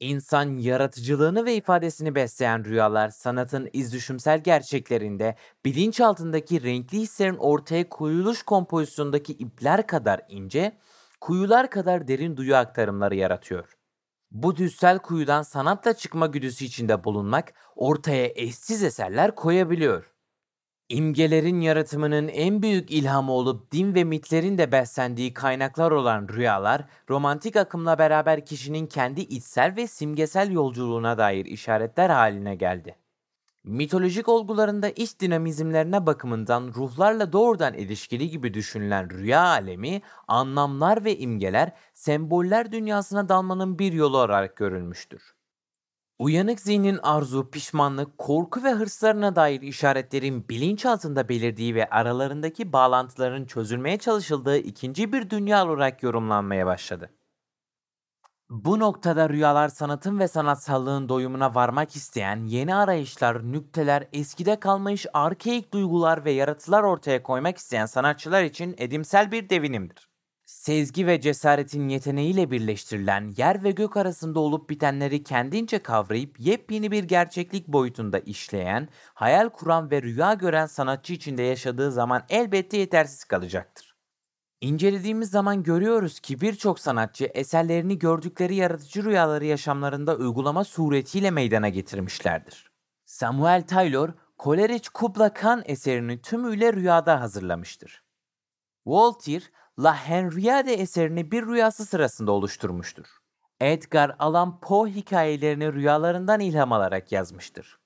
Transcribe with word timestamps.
İnsan 0.00 0.58
yaratıcılığını 0.58 1.44
ve 1.44 1.54
ifadesini 1.54 2.14
besleyen 2.14 2.64
rüyalar 2.64 3.08
sanatın 3.08 3.68
izdüşümsel 3.72 4.42
gerçeklerinde 4.42 5.36
bilinçaltındaki 5.64 6.62
renkli 6.62 6.98
hislerin 6.98 7.36
ortaya 7.36 7.88
koyuluş 7.88 8.42
kompozisyondaki 8.42 9.32
ipler 9.32 9.86
kadar 9.86 10.20
ince, 10.28 10.78
kuyular 11.20 11.70
kadar 11.70 12.08
derin 12.08 12.36
duyu 12.36 12.56
aktarımları 12.56 13.14
yaratıyor. 13.14 13.76
Bu 14.30 14.56
düssel 14.56 14.98
kuyudan 14.98 15.42
sanatla 15.42 15.92
çıkma 15.92 16.26
güdüsü 16.26 16.64
içinde 16.64 17.04
bulunmak 17.04 17.52
ortaya 17.76 18.26
eşsiz 18.34 18.82
eserler 18.82 19.34
koyabiliyor. 19.34 20.15
İmgelerin 20.88 21.60
yaratımının 21.60 22.28
en 22.28 22.62
büyük 22.62 22.90
ilhamı 22.90 23.32
olup 23.32 23.72
din 23.72 23.94
ve 23.94 24.04
mitlerin 24.04 24.58
de 24.58 24.72
beslendiği 24.72 25.34
kaynaklar 25.34 25.90
olan 25.90 26.28
rüyalar, 26.28 26.84
romantik 27.10 27.56
akımla 27.56 27.98
beraber 27.98 28.46
kişinin 28.46 28.86
kendi 28.86 29.20
içsel 29.20 29.76
ve 29.76 29.86
simgesel 29.86 30.50
yolculuğuna 30.50 31.18
dair 31.18 31.44
işaretler 31.44 32.10
haline 32.10 32.54
geldi. 32.54 32.96
Mitolojik 33.64 34.28
olgularında 34.28 34.88
iç 34.88 35.20
dinamizmlerine 35.20 36.06
bakımından 36.06 36.72
ruhlarla 36.76 37.32
doğrudan 37.32 37.74
ilişkili 37.74 38.30
gibi 38.30 38.54
düşünülen 38.54 39.10
rüya 39.10 39.42
alemi, 39.42 40.02
anlamlar 40.28 41.04
ve 41.04 41.18
imgeler, 41.18 41.72
semboller 41.94 42.72
dünyasına 42.72 43.28
dalmanın 43.28 43.78
bir 43.78 43.92
yolu 43.92 44.16
olarak 44.16 44.56
görülmüştür. 44.56 45.36
Uyanık 46.18 46.60
zihnin 46.60 46.98
arzu, 47.02 47.50
pişmanlık, 47.50 48.18
korku 48.18 48.64
ve 48.64 48.72
hırslarına 48.72 49.36
dair 49.36 49.60
işaretlerin 49.60 50.48
bilinçaltında 50.48 51.28
belirdiği 51.28 51.74
ve 51.74 51.90
aralarındaki 51.90 52.72
bağlantıların 52.72 53.44
çözülmeye 53.44 53.98
çalışıldığı 53.98 54.56
ikinci 54.58 55.12
bir 55.12 55.30
dünya 55.30 55.66
olarak 55.66 56.02
yorumlanmaya 56.02 56.66
başladı. 56.66 57.10
Bu 58.50 58.78
noktada 58.78 59.28
rüyalar 59.28 59.68
sanatın 59.68 60.18
ve 60.18 60.28
sanatsallığın 60.28 61.08
doyumuna 61.08 61.54
varmak 61.54 61.96
isteyen 61.96 62.44
yeni 62.46 62.74
arayışlar, 62.74 63.52
nükteler, 63.52 64.08
eskide 64.12 64.60
kalmış 64.60 65.06
arkeik 65.12 65.72
duygular 65.72 66.24
ve 66.24 66.30
yaratılar 66.30 66.82
ortaya 66.82 67.22
koymak 67.22 67.58
isteyen 67.58 67.86
sanatçılar 67.86 68.42
için 68.42 68.74
edimsel 68.78 69.32
bir 69.32 69.50
devinimdir. 69.50 70.15
Sezgi 70.46 71.06
ve 71.06 71.20
cesaretin 71.20 71.88
yeteneğiyle 71.88 72.50
birleştirilen 72.50 73.34
yer 73.36 73.64
ve 73.64 73.70
gök 73.70 73.96
arasında 73.96 74.40
olup 74.40 74.70
bitenleri 74.70 75.22
kendince 75.22 75.78
kavrayıp 75.78 76.40
yepyeni 76.40 76.90
bir 76.90 77.04
gerçeklik 77.04 77.68
boyutunda 77.68 78.18
işleyen, 78.18 78.88
hayal 79.14 79.48
kuran 79.48 79.90
ve 79.90 80.02
rüya 80.02 80.34
gören 80.34 80.66
sanatçı 80.66 81.12
içinde 81.12 81.42
yaşadığı 81.42 81.92
zaman 81.92 82.22
elbette 82.28 82.76
yetersiz 82.76 83.24
kalacaktır. 83.24 83.96
İncelediğimiz 84.60 85.30
zaman 85.30 85.62
görüyoruz 85.62 86.20
ki 86.20 86.40
birçok 86.40 86.80
sanatçı 86.80 87.24
eserlerini 87.24 87.98
gördükleri 87.98 88.54
yaratıcı 88.54 89.04
rüyaları 89.04 89.44
yaşamlarında 89.44 90.16
uygulama 90.16 90.64
suretiyle 90.64 91.30
meydana 91.30 91.68
getirmişlerdir. 91.68 92.70
Samuel 93.04 93.66
Taylor, 93.66 94.10
Coleridge 94.38 94.88
Kubla 94.94 95.34
Khan 95.34 95.62
eserini 95.64 96.22
tümüyle 96.22 96.72
rüyada 96.72 97.20
hazırlamıştır. 97.20 98.02
Voltaire, 98.86 99.44
La 99.78 99.96
Henriade 99.96 100.74
eserini 100.74 101.30
bir 101.30 101.46
rüyası 101.46 101.86
sırasında 101.86 102.32
oluşturmuştur. 102.32 103.06
Edgar 103.60 104.16
Allan 104.18 104.60
Poe 104.60 104.90
hikayelerini 104.90 105.72
rüyalarından 105.72 106.40
ilham 106.40 106.72
alarak 106.72 107.12
yazmıştır. 107.12 107.78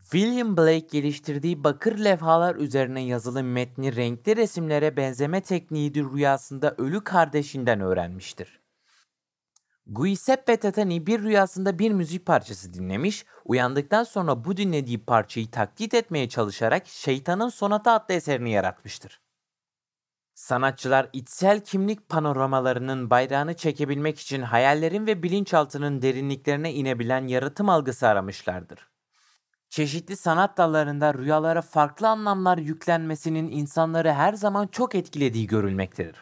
William 0.00 0.56
Blake 0.56 0.78
geliştirdiği 0.78 1.64
bakır 1.64 1.98
levhalar 1.98 2.56
üzerine 2.56 3.04
yazılı 3.04 3.42
metni 3.42 3.96
renkli 3.96 4.36
resimlere 4.36 4.96
benzeme 4.96 5.40
tekniği 5.40 5.94
rüyasında 5.94 6.74
ölü 6.78 7.04
kardeşinden 7.04 7.80
öğrenmiştir. 7.80 8.60
Giuseppe 9.86 10.56
Tatani 10.56 11.06
bir 11.06 11.22
rüyasında 11.22 11.78
bir 11.78 11.90
müzik 11.90 12.26
parçası 12.26 12.74
dinlemiş, 12.74 13.24
uyandıktan 13.44 14.04
sonra 14.04 14.44
bu 14.44 14.56
dinlediği 14.56 15.04
parçayı 15.04 15.50
taklit 15.50 15.94
etmeye 15.94 16.28
çalışarak 16.28 16.86
Şeytanın 16.86 17.48
Sonata 17.48 17.92
adlı 17.92 18.14
eserini 18.14 18.50
yaratmıştır. 18.50 19.23
Sanatçılar 20.34 21.08
içsel 21.12 21.64
kimlik 21.64 22.08
panoramalarının 22.08 23.10
bayrağını 23.10 23.56
çekebilmek 23.56 24.18
için 24.18 24.42
hayallerin 24.42 25.06
ve 25.06 25.22
bilinçaltının 25.22 26.02
derinliklerine 26.02 26.72
inebilen 26.72 27.26
yaratım 27.26 27.68
algısı 27.68 28.08
aramışlardır. 28.08 28.88
Çeşitli 29.70 30.16
sanat 30.16 30.56
dallarında 30.56 31.14
rüyalara 31.14 31.62
farklı 31.62 32.08
anlamlar 32.08 32.58
yüklenmesinin 32.58 33.50
insanları 33.50 34.12
her 34.12 34.32
zaman 34.32 34.66
çok 34.66 34.94
etkilediği 34.94 35.46
görülmektedir. 35.46 36.16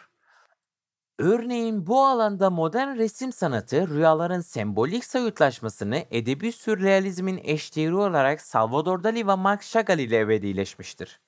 Örneğin 1.19 1.87
bu 1.87 2.05
alanda 2.05 2.49
modern 2.49 2.97
resim 2.97 3.31
sanatı 3.31 3.87
rüyaların 3.87 4.41
sembolik 4.41 5.05
soyutlaşmasını 5.05 6.05
edebi 6.11 6.51
sürrealizmin 6.51 7.41
eşdeğeri 7.43 7.95
olarak 7.95 8.41
Salvador 8.41 9.03
Dali 9.03 9.27
ve 9.27 9.35
Marc 9.35 9.65
Chagall 9.67 9.99
ile 9.99 10.19
ebedileşmiştir. 10.19 11.19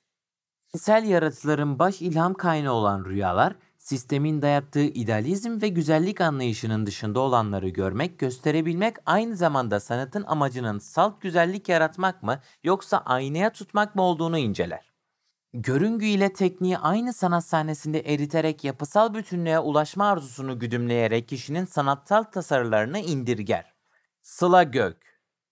Cinsel 0.76 1.04
yaratıların 1.04 1.80
baş 1.80 2.02
ilham 2.02 2.34
kaynağı 2.34 2.74
olan 2.74 3.06
rüyalar, 3.06 3.56
sistemin 3.78 4.42
dayattığı 4.42 4.84
idealizm 4.84 5.62
ve 5.62 5.68
güzellik 5.68 6.22
anlayışının 6.22 6.86
dışında 6.86 7.20
olanları 7.20 7.70
görmek, 7.70 8.20
gösterebilmek 8.20 8.96
aynı 9.06 9.36
zamanda 9.36 9.80
sanatın 9.80 10.24
amacının 10.28 10.80
salt 10.80 11.22
güzellik 11.22 11.70
yaratmak 11.70 12.24
mı 12.24 12.40
yoksa 12.64 12.98
aynaya 12.98 13.50
tutmak 13.50 13.96
mı 13.96 14.02
olduğunu 14.02 14.38
inceler. 14.38 14.94
Görüngü 15.54 16.06
ile 16.06 16.34
tekniği 16.34 16.78
aynı 16.78 17.14
sanat 17.14 17.46
sahnesinde 17.46 18.00
eriterek 18.00 18.64
yapısal 18.64 19.14
bütünlüğe 19.14 19.60
ulaşma 19.60 20.08
arzusunu 20.08 20.60
güdümleyerek 20.60 21.28
kişinin 21.28 21.66
sanatsal 21.66 22.24
tasarılarını 22.24 23.00
indirger. 23.00 23.74
Sıla 24.22 24.64
Gök 24.64 25.15